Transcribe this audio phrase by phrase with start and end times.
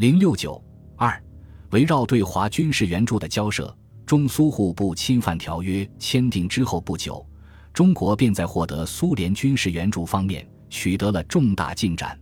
[0.00, 0.58] 零六九
[0.96, 1.22] 二，
[1.72, 3.76] 围绕对华军事援助的交涉，
[4.06, 7.22] 中苏互不侵犯条约签订之后不久，
[7.70, 12.18] 中国便在获得苏联军事援助方面取得了重大进展。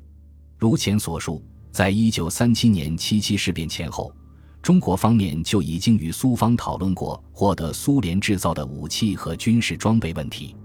[0.58, 4.12] 如前所述，在一九三七年七七事变前后，
[4.60, 10.56] 中国方面就已经与苏方讨论过获得苏联制造的武器和军事装备问题。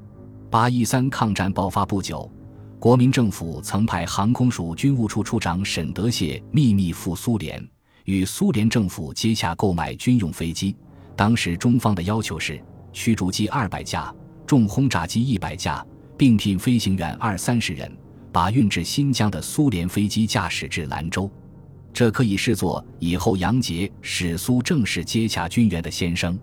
[0.50, 2.28] 八一三抗战爆发不久。
[2.84, 7.66] 国民政府曾派航空署军务处处长沈德谢秘密赴苏联，
[8.04, 10.76] 与苏联政府接洽购买军用飞机。
[11.16, 12.62] 当时中方的要求是
[12.92, 14.14] 驱逐机二百架、
[14.46, 15.82] 重轰炸机一百架，
[16.18, 17.90] 并聘飞行员二三十人，
[18.34, 21.32] 把运至新疆的苏联飞机驾驶至兰州。
[21.94, 26.38] 这可以视作以后杨杰使苏正式接洽军援的先声。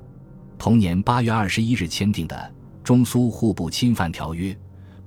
[0.59, 2.34] 同年八月二十一日签订的
[2.82, 4.54] 《中苏互不侵犯条约》。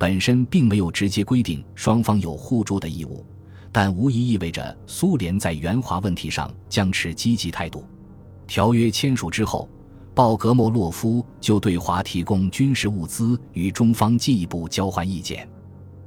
[0.03, 3.25] 本身并没有直接规定双方有互助的义务，
[3.71, 7.85] 但无疑意味着苏联在援华问题上将持积极态度。
[8.45, 9.69] 条约签署之后，
[10.13, 15.47] 鲍格莫洛夫就对华提供军事物资，与中方进一步交换意见。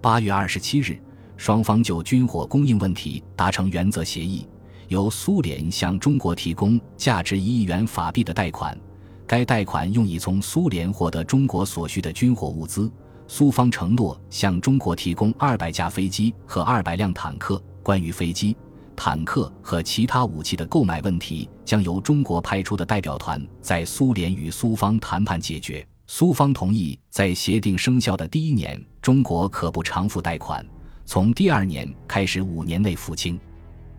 [0.02, 1.00] 八月二十七日，
[1.38, 4.46] 双方就军火供应问题达成原则协议，
[4.88, 8.78] 由苏联向中国提供价值一亿元法币的贷款，
[9.26, 12.92] 该贷款用以从苏联获得中国所需的军火物资。
[13.28, 17.62] 苏方承诺向中国提供二百架飞机和二百辆坦克。
[17.82, 18.56] 关于飞机、
[18.96, 25.86] 坦克和其他武器的购买问题，将由中国派出的代表团在苏联与苏方谈判解决。
[26.08, 30.64] 苏方同意在协定生效的第一年，中国可不偿付贷款；
[31.04, 33.38] 从第二年开始，五年内付清。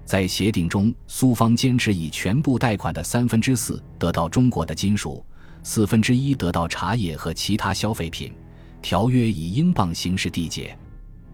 [0.06, 5.26] 在协定中，苏方坚持以全部贷款的三分之四得到中国的金属，
[5.64, 8.34] 四分之一得到茶叶和其他消费品。
[8.82, 10.78] 条约以英镑形式缔结。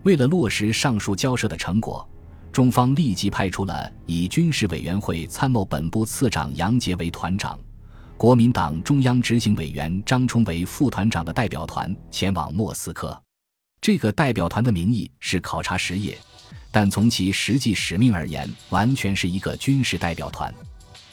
[0.03, 2.07] 为了落实上述交涉的成果，
[2.51, 7.57] 中方立即派出了以军事委员会参谋本部次长杨杰为团长、
[8.17, 13.17] 国民党中央执行委员张冲为副团长的代表团前往莫斯科。
[13.79, 16.17] 这个代表团的名义是考察实业，
[16.71, 20.53] 但从其实际使命而言，完全是一个军事代表团。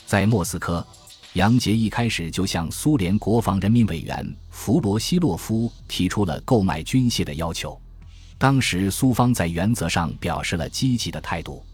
[0.06, 0.87] 在莫斯科。
[1.34, 7.80] 杨杰一开始就向苏联国防人民委员弗罗西洛夫提出了购买军械的要求。
[8.36, 11.64] 当时苏方在原则上表示了积极的态度。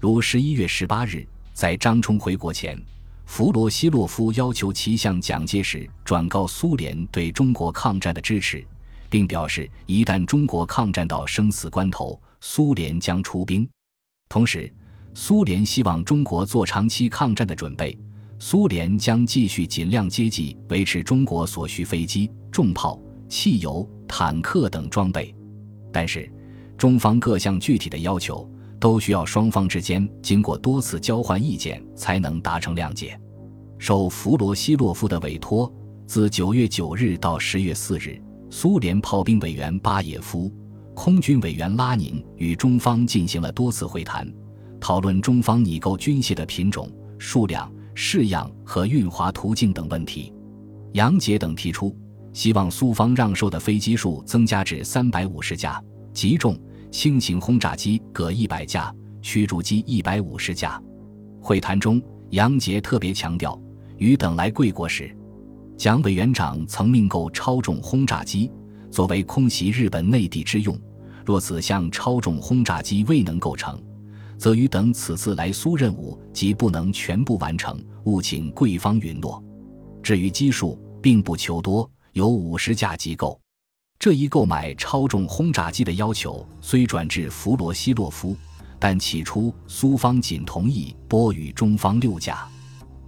[0.00, 2.76] 如十一月十八日，在张冲回国前，
[3.26, 8.66] 弗罗西洛夫要求其向蒋介石转告苏联对中国抗战的支持，
[9.08, 13.68] 并表示一旦中国抗战到生死关头，苏联将出兵。
[14.28, 14.72] 同时，
[15.14, 17.96] 苏联希望中国做长期抗战的准备。
[18.38, 25.34] 苏联将继续尽量接济，维持中国所需飞机、重炮、汽油、坦克等装备，
[25.92, 26.30] 但是
[26.76, 28.48] 中方各项具体的要求
[28.78, 33.18] 都需要双方之间经过多次交换意见才能达成谅解。
[33.78, 35.72] 受弗罗西洛夫的委托，
[36.06, 38.20] 自九月九日到十月四日，
[38.50, 40.52] 苏联炮兵委员巴耶夫、
[40.94, 44.30] 空军委员拉宁与中方进行了多次会谈，
[44.78, 47.72] 讨论中方拟购军械的品种、数量。
[47.98, 50.30] 式样和运华途径等问题，
[50.92, 51.96] 杨杰等提出
[52.34, 60.78] 希望苏方让售的飞机数增加至三百五十架，集重轻型轰炸机各一百架，驱逐机一百五十架。
[61.40, 63.58] 会谈中，杨杰特别强调，
[63.96, 65.10] 与等来贵国时，
[65.78, 68.52] 蒋委员长曾命购超重轰炸机，
[68.90, 70.78] 作为空袭日本内地之用。
[71.24, 73.82] 若此项超重轰炸机未能构成。
[74.38, 79.42] 则于等此次来苏任务即不能全部完成，务请贵方允诺。
[80.02, 83.40] 至于基数，并不求多，有五十架即够。
[83.98, 88.36] 这一购买超重轰炸机的要求虽转至弗罗西洛夫，
[88.78, 92.46] 但起初苏方仅同意拨予中方六架，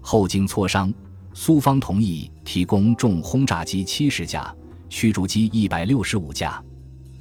[0.00, 0.92] 后经磋商，
[1.34, 4.52] 苏方同意提供重轰炸机七十架，
[4.88, 6.62] 驱逐机一百六十五架。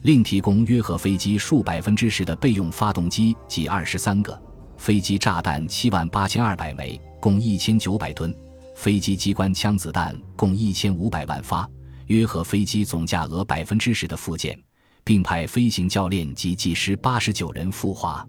[0.03, 4.39] 另提供约合飞机数百分之十的备用发动机及二十三个，
[4.77, 8.31] 飞机炸弹七万八千二百枚，共一千九百吨；
[8.75, 11.67] 飞机机关枪子弹共一千五百万发，
[12.05, 14.57] 约合飞机总价额百分之十的附件，
[15.03, 18.25] 并派飞行教练及技师八十九人赴华。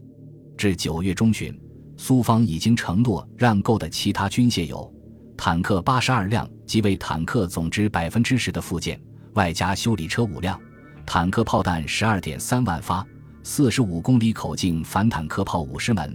[0.57, 1.57] 至九月中旬，
[1.99, 4.91] 苏方已经承诺让购的其他军械有：
[5.37, 8.99] 坦克八十二辆，即为坦克总值百分之十的附件，
[9.35, 10.59] 外加修理车五辆。
[11.11, 13.03] 坦克炮弹十二点三万发，
[13.43, 16.15] 四十五公里口径反坦克炮五十门，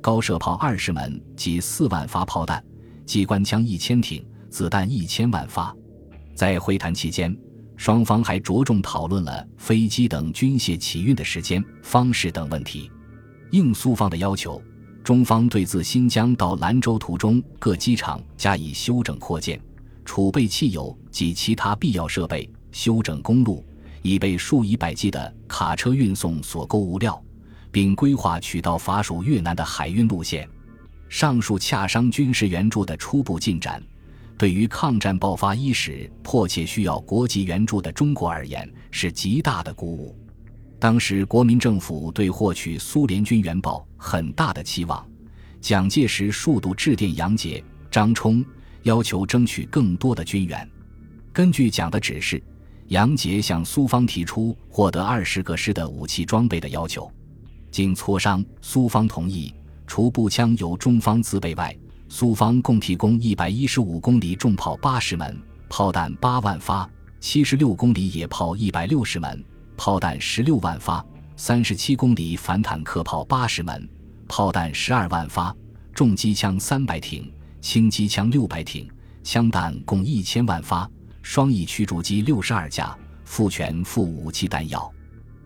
[0.00, 2.60] 高射炮二十门及四万发炮弹，
[3.06, 5.72] 机关枪一千挺，子弹一千万发。
[6.34, 7.32] 在会谈期间，
[7.76, 12.90] 双方还着重讨论了飞机等军械起运的时间、方式等问题。
[13.52, 14.60] 应苏方的要求，
[15.04, 19.60] 中方对自新疆到兰州途中各机场加以修整扩建，
[20.04, 23.64] 储备汽油及其他必要设备，修整公路，
[24.02, 27.22] 已被数以百计的卡车运送所购物料，
[27.70, 30.48] 并规划取道法属越南的海运路线。
[31.08, 33.82] 上述洽商军事援助的初步进展，
[34.38, 40.16] 对于抗战爆发伊始迫切需要国际援助的中国而言是极大的鼓舞。
[40.78, 45.06] 当时国民政府对获取苏联军援抱很大的期望，
[45.60, 48.44] 蒋介石数度致电杨杰、张冲，
[48.82, 50.68] 要求争取更多的军援。
[51.32, 52.42] 根据蒋的指示，
[52.88, 57.10] 杨杰向苏方提出获得二十个师的武器装备的要求。
[57.70, 59.54] 经磋商，苏方同意，
[59.86, 61.74] 除步枪由中方自备外，
[62.08, 65.40] 苏方共提供一百一十五公里重炮八十门，
[65.70, 66.86] 炮弹八万发；
[67.18, 69.42] 七十六公里野炮一百六十门。
[69.74, 71.04] 炮弹十六万发，
[71.34, 73.88] 三十七公里反坦克炮八十门，
[74.28, 75.56] 炮弹十二万发，
[75.94, 77.32] 重机枪三百挺，
[77.62, 78.86] 轻机枪六百挺，
[79.24, 80.88] 枪弹共一千万发，
[81.22, 84.92] 双翼驱逐机六十二架，复全副武器弹药。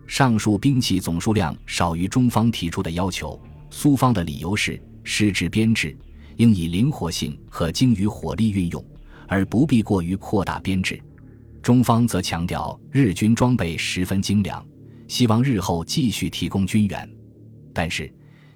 [0.07, 3.39] 上述兵器总数量少于中方提出的要求，
[3.69, 5.95] 苏方的理由是师制编制
[6.37, 8.83] 应以灵活性和精于火力运用，
[9.27, 11.01] 而不必过于扩大编制。
[11.61, 14.65] 中方则强调日军装备十分精良，
[15.07, 17.09] 希望日后继续提供军援。
[17.73, 18.11] 但是，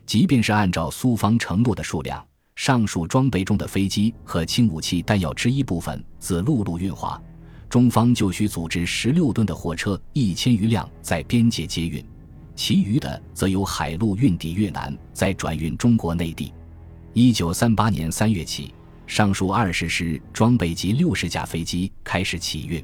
[0.05, 7.19] 即便是按照苏方承诺的数量，上述装备中的飞机和轻武器弹药之一部分自陆路运华，
[7.69, 12.05] 中方就需组织十六吨的货车一千余辆在边界接运，
[12.55, 16.53] 其余的则由海路运抵越南，再转运中国内地。
[17.13, 18.73] 一九三八年三月起，
[19.07, 22.83] 上述二十师装备及六十架飞机开始起运。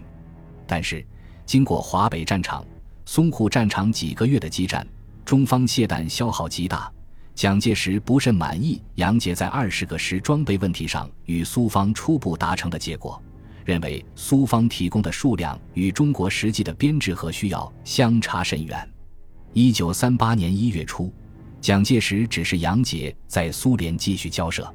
[0.66, 1.06] 但是，
[1.46, 2.66] 经过华北战场、
[3.06, 4.86] 淞沪战场几个月的激战，
[5.24, 6.92] 中方械弹消耗极大。
[7.38, 13.22] 蒋介石不甚满意杨杰在二十个师装备问题上与苏方初步达成的结果，
[13.64, 18.92] 认为苏方提供的数量与中国实际的编制和需要相差甚远。
[19.54, 21.14] 一九三八年一月初，
[21.62, 24.68] 蒋介石指示杨杰在苏联继续交涉，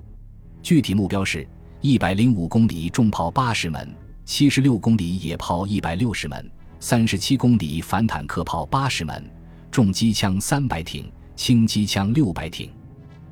[0.63, 1.45] 具体目标是
[1.81, 3.93] 一百零五公里重炮八十门。
[4.25, 6.49] 七十六公里野炮一百六十门，
[6.79, 9.29] 三十七公里反坦克炮八十门，
[9.69, 12.71] 重机枪三百挺，轻机枪六百挺，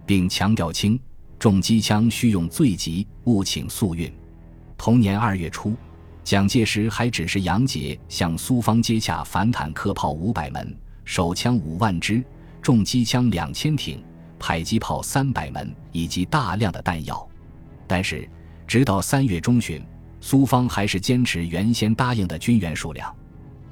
[0.07, 0.99] 并强调轻
[1.39, 4.13] 重机枪需用最急，务请速运。
[4.77, 5.75] 同年二月初，
[6.25, 12.23] 蒋介石还指示杨杰向苏方接洽反坦克炮五百门，手枪五万支，
[12.61, 14.03] 重机枪两千挺，
[14.39, 17.29] 迫击炮三百门，以及大量的弹药。
[17.87, 18.29] 但是，
[18.67, 19.83] 直到三月中旬。
[20.23, 23.11] 苏方还是坚持原先答应的军援数量，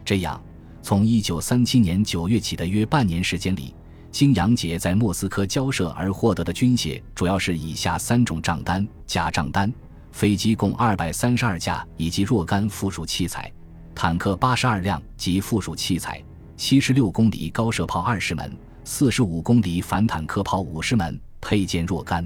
[0.03, 0.43] 这样，
[0.81, 3.75] 从一九三七年九月起的约半年时间里，
[4.19, 9.73] 经杨杰在莫斯科交涉而获得的军械主要是以下三种账单：假账单，
[10.11, 13.49] 飞机共二百三十二架以及若干附属器材，
[13.95, 16.21] 坦克八十二辆及附属器材，
[16.57, 22.25] 七十六公里高射炮二十门，四十五公里反坦克炮五十门，配件若干；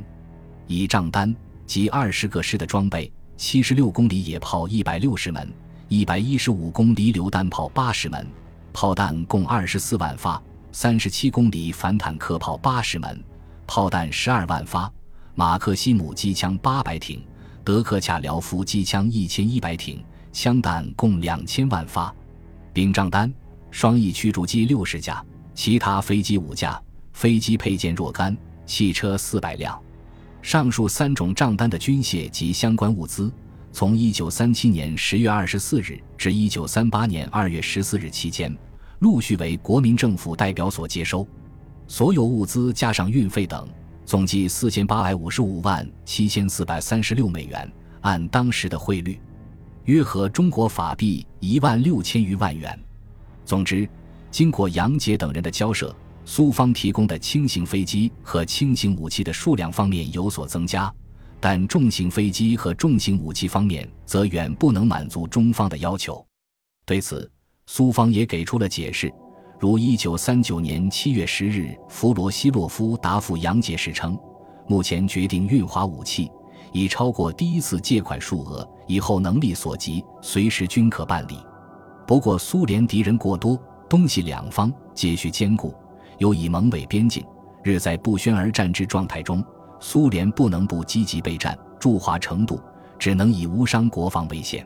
[0.67, 1.37] 以账单
[1.67, 3.13] 及二十个师的装备。
[3.37, 5.47] 七十六公里野炮一百六十门，
[5.89, 8.27] 一百一十五公里榴弹炮八十门，
[8.73, 10.43] 炮弹共二十四万发；
[10.75, 13.23] 三十七公里反坦克炮八十门，
[13.67, 14.91] 炮弹十二万发；
[15.35, 17.23] 马克西姆机枪八百挺，
[17.63, 20.03] 德克恰廖夫机枪一千一百挺，
[20.33, 22.13] 枪弹共两千万发。
[22.73, 23.31] 丙账单：
[23.71, 25.23] 双翼驱逐机六十架，
[25.55, 29.79] 其他飞机五架，飞机配件若干，汽车四百辆。
[30.41, 33.31] 上述三种账单的军械及相关物资，
[33.73, 38.57] 从一九三七年十月二十四日至一九三八年二月十四日期间，
[39.03, 41.27] 陆续为国民政府代表所接收。
[41.89, 43.69] 所有物资加上运费等，
[44.07, 47.71] 总计四千八百五十五万七千四百三十六美元，
[48.03, 49.21] 按当时的汇率，
[49.87, 52.79] 约合中国法币一万六千余万元。
[53.45, 53.89] 总之，
[54.31, 55.95] 经过杨杰等人的交涉。
[56.25, 60.95] 苏方提供的轻型飞机和轻型武器的数量方面有所增加，
[61.41, 66.25] 但重型飞机和重型武器方面则远不能满足中方的要求。
[66.87, 67.29] 对此，
[67.67, 69.13] 苏方也给出了解释，
[69.59, 74.19] 如1939年7月10日，弗罗西洛夫答复杨洁时称
[74.67, 76.31] ：“目前决定运华武器
[76.73, 81.39] 已超过第一次借款数额，以后能力所及，随时均可办理。
[82.07, 85.75] 不过，苏联敌人过多，东西两方皆需兼顾。”
[86.19, 87.25] 又以蒙伪边境，
[87.65, 89.43] 日在不宣而战之状态中，
[89.81, 92.61] 苏联不能不积极备战，驻华程度
[92.97, 94.65] 只能以无伤国防为限。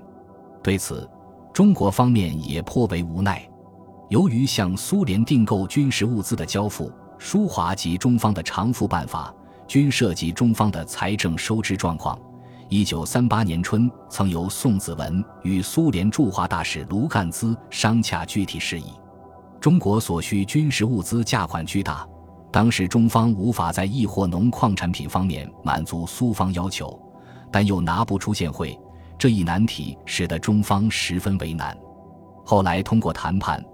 [0.62, 1.08] 对此，
[1.56, 3.42] 中国方面也颇为无奈。
[4.10, 9.34] 由于向苏联订购军事物资的交付舒华及中方的偿付办法，
[9.66, 12.18] 均涉及中方的财政收支状况。
[12.68, 18.92] 一九三八年春，曾由宋子文与苏联驻华大使卢干兹商洽具体事宜。
[19.58, 22.06] 中国所需军事物资价款巨大，
[22.52, 27.00] 当时中方无法在易货农矿产品方面满足苏方要求，
[27.50, 28.78] 但又拿不出现汇，
[29.18, 31.76] 这一难题使得中方十分为难。
[32.44, 33.64] 后来通过谈判，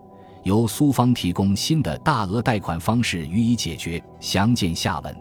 [0.45, 4.03] 由苏方提供新的大额贷款方式予以解决。
[4.21, 5.15] 详见下文。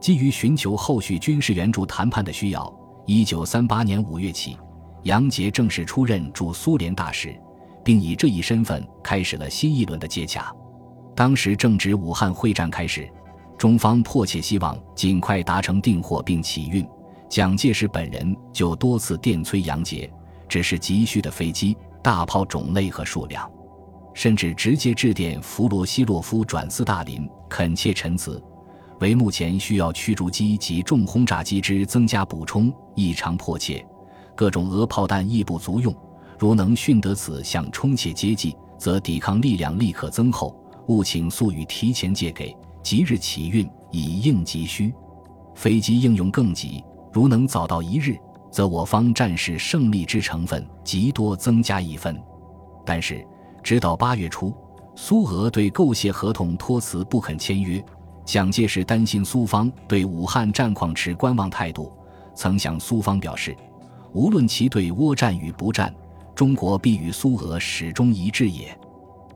[0.00, 2.72] 基于寻求后续军事援助谈判的需要。
[3.06, 4.56] 一九三八年五月起，
[5.04, 7.34] 杨杰正式出任驻苏联大使，
[7.82, 10.52] 并以这一身份开始了新一轮的接洽。
[11.14, 13.08] 当时正值武汉会战开始，
[13.56, 16.86] 中方迫切希望尽快达成订货并起运。
[17.28, 20.10] 蒋介石本人就多次电催杨杰，
[20.48, 23.50] 只是急需的飞机、大炮种类和数量，
[24.14, 28.42] 甚至直接致电弗罗西洛夫转斯大林，恳切陈词。
[29.00, 33.84] 为目前需要驱逐机及重轰炸机之增加补充异常迫切，
[34.34, 35.94] 各种俄炮弹亦不足用。
[36.38, 40.54] 如能迅得此项充切接济，则抵抗力量立刻增厚。
[40.88, 44.94] 务请速予提前借给，即日起运，以应急需。
[45.54, 46.84] 飞机应用更急，
[47.16, 48.14] 如能早到一日，
[48.50, 52.22] 则我方战事胜利之成分极多增加一分。
[52.84, 53.26] 但是，
[53.62, 54.52] 直到八月初，
[54.94, 57.82] 苏俄对购械合同托辞不肯签约。
[58.26, 61.90] 蒋介石担心苏方对武汉战况持观望态度，
[62.34, 63.56] 曾向苏方表示，
[64.12, 65.90] 无论其对倭战与不战，
[66.34, 68.78] 中国必与苏俄始终一致也。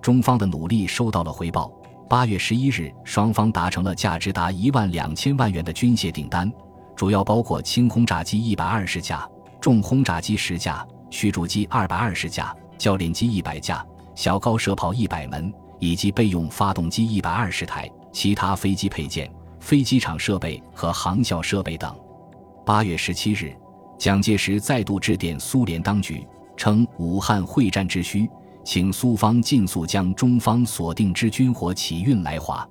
[0.03, 1.73] 中方的努力收到了回报。
[2.11, 6.53] 八月十一日，双方达成了价值达一万两千万元的军械订单，
[7.01, 9.27] 主要包括轻轰炸机一百二十架、
[9.59, 13.83] 重轰炸机十架、驱逐机二百二十架、教练机一百架、
[14.15, 17.91] 小高射炮一百门，以及备用发动机一百二十台。
[18.13, 21.97] 其他飞机配件、飞机场设备和航校设备等。
[22.67, 23.57] 八月十七日，
[23.97, 28.29] 蒋介石再度致电苏联当局，称武汉会战之需，
[28.63, 32.69] 请苏方尽速将中方所定之军火起运来华。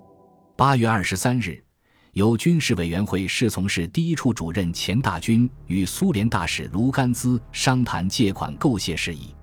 [0.56, 1.64] 八月二十三日，
[2.14, 9.34] 由军事委员会侍从室第一处主任钱大钧与苏联大使卢甘兹商谈借款购械事宜。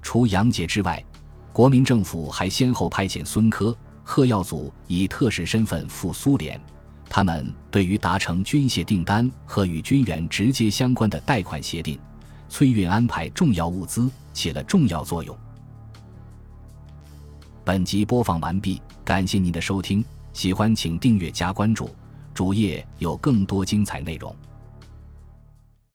[0.00, 1.04] 除杨杰之外，
[1.52, 3.76] 国民政府还先后派遣孙科。
[4.08, 6.60] 贺耀祖以特使身份赴苏联，
[7.10, 11.98] 他们对于达成军械订单和与军援直接相关的贷款协定、
[12.48, 15.36] 催运安排重要物资起了重要作用。
[17.64, 21.90] 本集播放完毕，感谢您的收听，喜欢请订阅加关注，
[22.36, 24.36] 主页有更多精彩内容。